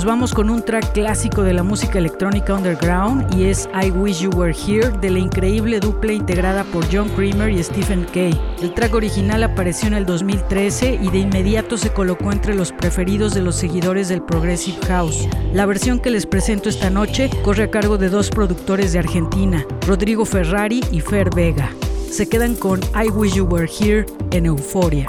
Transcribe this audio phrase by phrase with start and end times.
[0.05, 4.29] Vamos con un track clásico de la música electrónica underground y es I Wish You
[4.29, 8.39] Were Here de la increíble dupla integrada por John Creamer y Stephen Kay.
[8.61, 13.33] El track original apareció en el 2013 y de inmediato se colocó entre los preferidos
[13.33, 15.27] de los seguidores del Progressive House.
[15.53, 19.65] La versión que les presento esta noche corre a cargo de dos productores de Argentina,
[19.87, 21.71] Rodrigo Ferrari y Fer Vega.
[22.11, 25.07] Se quedan con I Wish You Were Here en Euforia.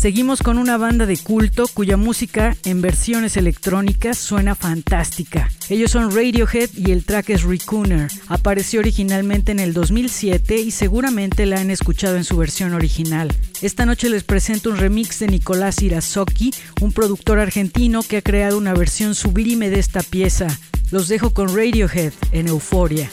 [0.00, 5.50] Seguimos con una banda de culto cuya música en versiones electrónicas suena fantástica.
[5.68, 8.10] Ellos son Radiohead y el track es Recooner.
[8.28, 13.30] Apareció originalmente en el 2007 y seguramente la han escuchado en su versión original.
[13.60, 18.56] Esta noche les presento un remix de Nicolás Irazoki, un productor argentino que ha creado
[18.56, 20.46] una versión sublime de esta pieza.
[20.90, 23.10] Los dejo con Radiohead en Euforia.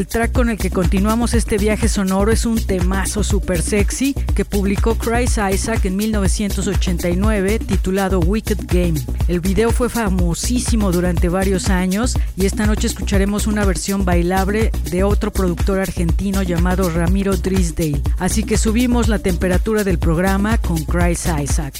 [0.00, 4.46] El track con el que continuamos este viaje sonoro es un temazo super sexy que
[4.46, 8.98] publicó Chris Isaac en 1989 titulado Wicked Game.
[9.28, 15.04] El video fue famosísimo durante varios años y esta noche escucharemos una versión bailable de
[15.04, 18.00] otro productor argentino llamado Ramiro Drisdale.
[18.18, 21.74] Así que subimos la temperatura del programa con Chris Isaac.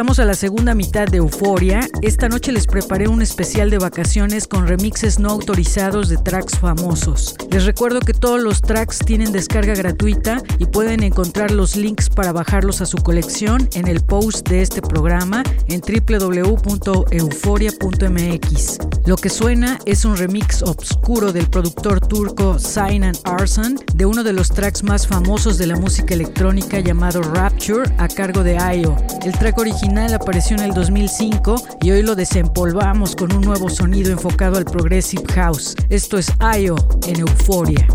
[0.00, 1.86] Regresamos a la segunda mitad de Euforia.
[2.00, 7.34] Esta noche les preparé un especial de vacaciones con remixes no autorizados de tracks famosos.
[7.50, 12.32] Les recuerdo que todos los tracks tienen descarga gratuita y pueden encontrar los links para
[12.32, 18.78] bajarlos a su colección en el post de este programa en www.euforia.mx.
[19.04, 24.32] Lo que suena es un remix obscuro del productor turco Sinan Arsan de uno de
[24.32, 28.96] los tracks más famosos de la música electrónica llamado Rapture a cargo de Ayo.
[29.26, 34.10] El track original apareció en el 2005 y hoy lo desempolvamos con un nuevo sonido
[34.10, 35.76] enfocado al Progressive House.
[35.90, 37.86] Esto es Ayo en Euforia.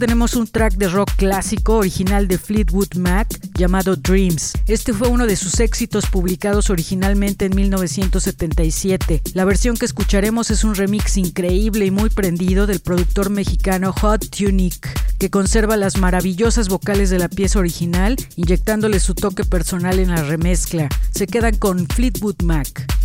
[0.00, 4.54] Tenemos un track de rock clásico original de Fleetwood Mac llamado Dreams.
[4.66, 9.20] Este fue uno de sus éxitos publicados originalmente en 1977.
[9.34, 14.26] La versión que escucharemos es un remix increíble y muy prendido del productor mexicano Hot
[14.30, 14.88] Tunic,
[15.18, 20.22] que conserva las maravillosas vocales de la pieza original, inyectándole su toque personal en la
[20.22, 20.88] remezcla.
[21.10, 22.99] Se quedan con Fleetwood Mac.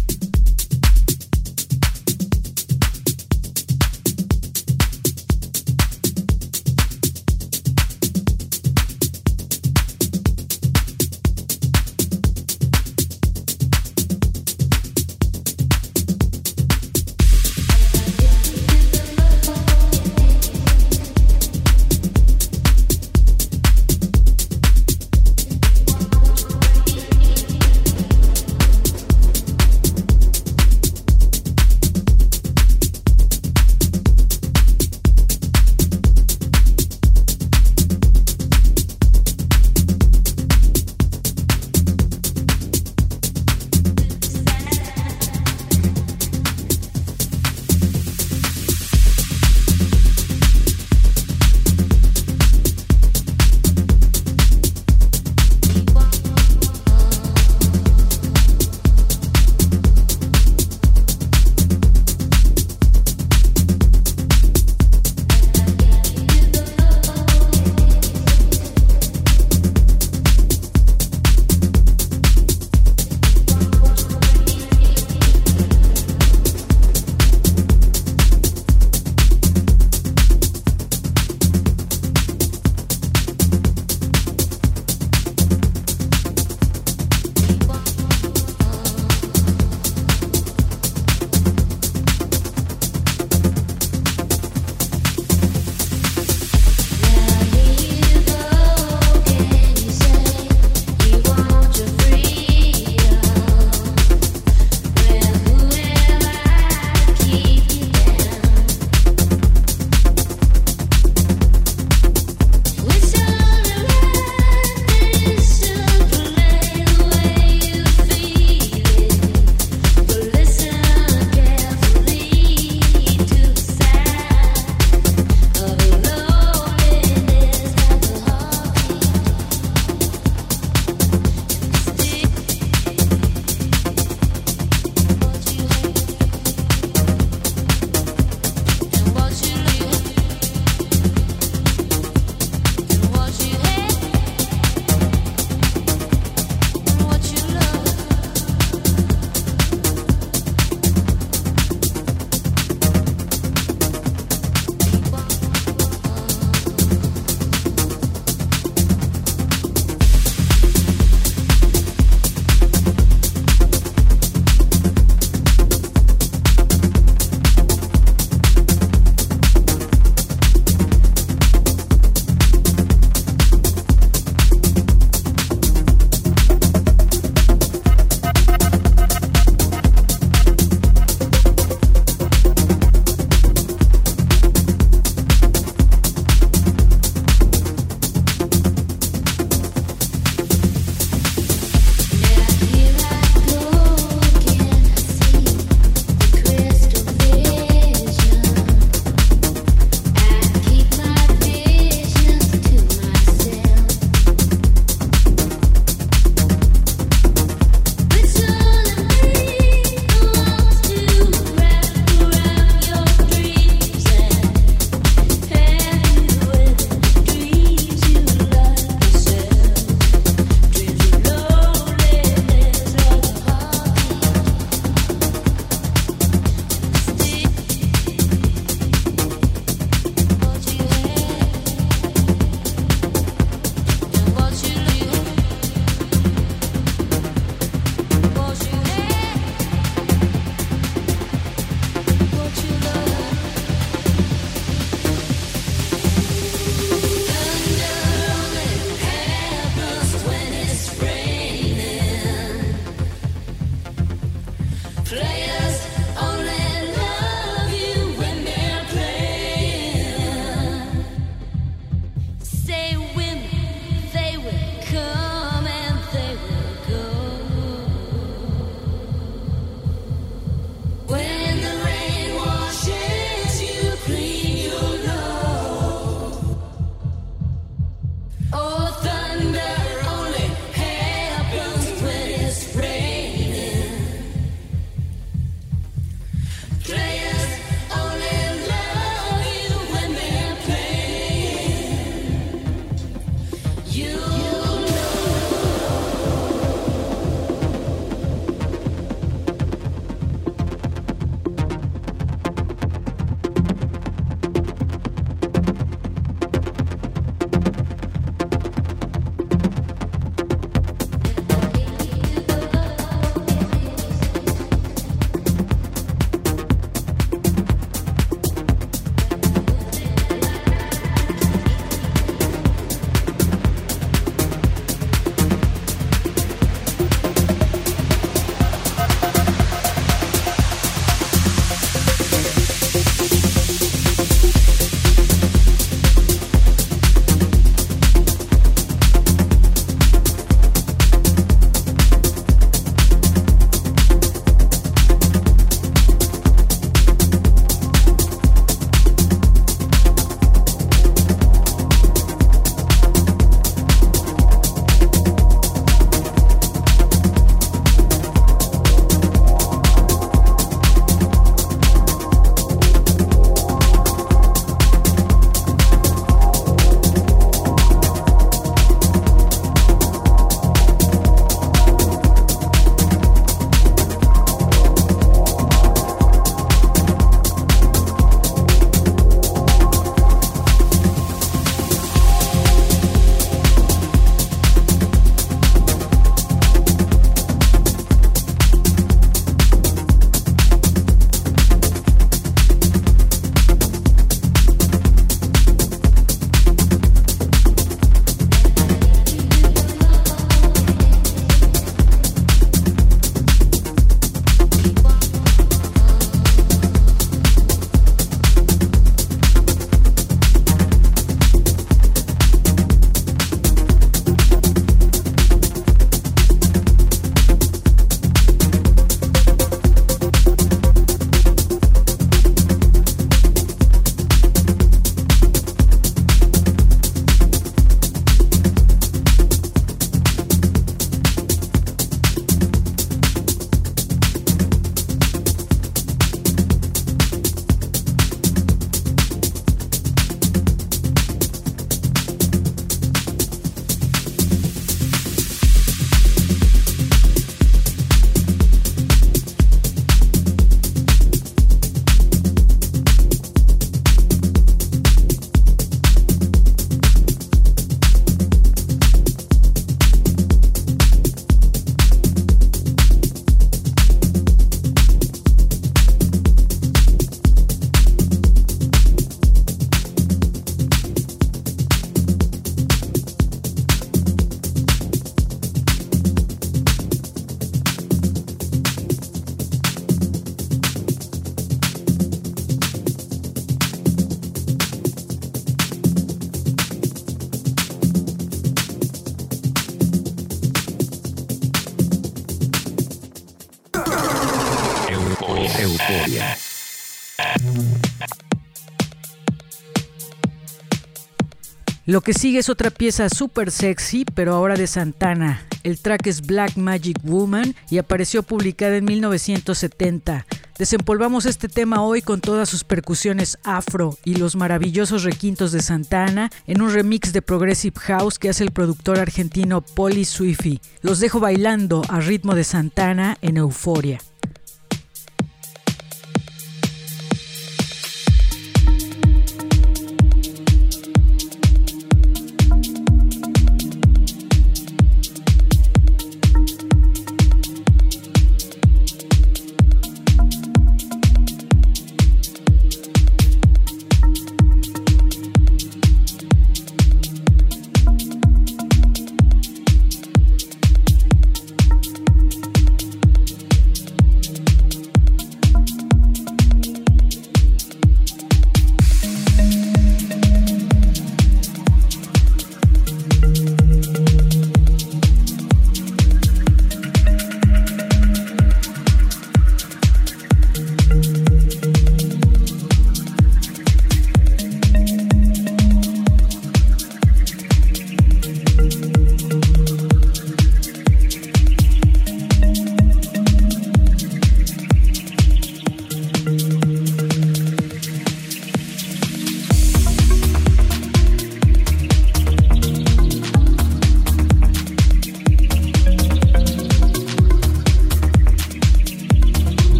[502.16, 505.68] Lo que sigue es otra pieza súper sexy, pero ahora de Santana.
[505.84, 510.46] El track es Black Magic Woman y apareció publicada en 1970.
[510.80, 516.50] Desempolvamos este tema hoy con todas sus percusiones afro y los maravillosos requintos de Santana
[516.68, 520.80] en un remix de Progressive House que hace el productor argentino Polly Swiffy.
[521.02, 524.22] Los dejo bailando a ritmo de Santana en Euforia.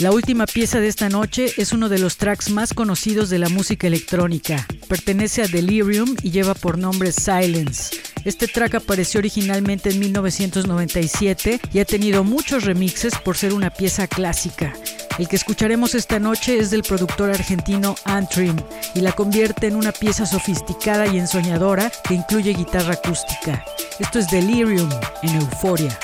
[0.00, 3.50] La última pieza de esta noche es uno de los tracks más conocidos de la
[3.50, 4.66] música electrónica.
[4.88, 7.98] Pertenece a Delirium y lleva por nombre Silence.
[8.24, 14.06] Este track apareció originalmente en 1997 y ha tenido muchos remixes por ser una pieza
[14.06, 14.72] clásica.
[15.18, 18.56] El que escucharemos esta noche es del productor argentino Antrim
[18.94, 23.62] y la convierte en una pieza sofisticada y ensoñadora que incluye guitarra acústica.
[23.98, 24.88] Esto es Delirium
[25.22, 25.98] en Euforia.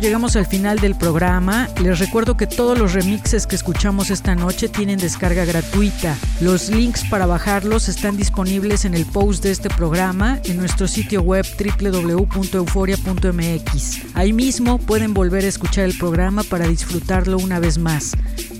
[0.00, 1.68] Llegamos al final del programa.
[1.82, 6.16] Les recuerdo que todos los remixes que escuchamos esta noche tienen descarga gratuita.
[6.40, 11.20] Los links para bajarlos están disponibles en el post de este programa en nuestro sitio
[11.22, 14.00] web www.euforia.mx.
[14.14, 18.12] Ahí mismo pueden volver a escuchar el programa para disfrutarlo una vez más.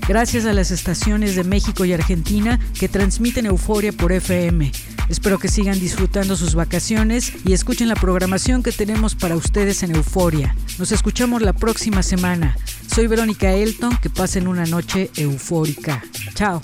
[0.07, 4.71] Gracias a las estaciones de México y Argentina que transmiten Euforia por FM.
[5.09, 9.97] Espero que sigan disfrutando sus vacaciones y escuchen la programación que tenemos para ustedes en
[9.97, 10.55] Euforia.
[10.81, 12.57] Nos escuchamos la próxima semana.
[12.87, 16.03] Soy Verónica Elton, que pasen una noche eufórica.
[16.35, 16.63] Chao.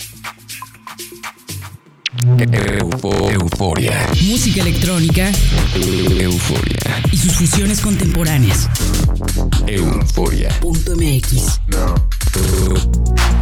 [3.30, 4.08] euforia.
[4.22, 5.30] Música electrónica.
[5.74, 7.02] Euforia.
[7.12, 8.70] Y sus fusiones contemporáneas.
[9.66, 10.48] Euforia.
[10.62, 11.60] MX.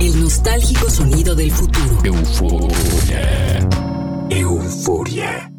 [0.01, 2.01] El nostálgico sonido del futuro.
[2.03, 3.69] Euforia.
[4.29, 5.54] Euforia.